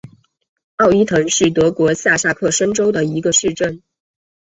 [0.77, 3.83] 奥伊滕是德国下萨克森州的一个市镇。